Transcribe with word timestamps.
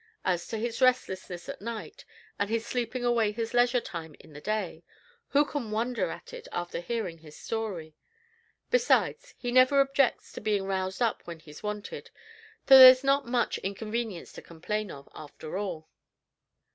As 0.25 0.49
for 0.49 0.57
his 0.57 0.81
restlessness 0.81 1.47
at 1.47 1.61
night, 1.61 2.05
and 2.39 2.49
his 2.49 2.65
sleeping 2.65 3.05
away 3.05 3.31
his 3.31 3.53
leisure 3.53 3.79
time 3.79 4.15
in 4.19 4.33
the 4.33 4.41
day, 4.41 4.83
who 5.27 5.45
can 5.45 5.69
wonder 5.69 6.09
at 6.09 6.33
it 6.33 6.47
after 6.51 6.79
hearing 6.79 7.19
his 7.19 7.37
story? 7.37 7.93
Besides, 8.71 9.35
he 9.37 9.51
never 9.51 9.79
objects 9.79 10.31
to 10.33 10.41
being 10.41 10.63
roused 10.65 11.03
up 11.03 11.21
when 11.27 11.37
he's 11.39 11.61
wanted, 11.61 12.09
so 12.67 12.79
there's 12.79 13.03
not 13.03 13.27
much 13.27 13.59
inconvenience 13.59 14.31
to 14.31 14.41
complain 14.41 14.89
of, 14.89 15.07
after 15.13 15.55
all." 15.55 15.87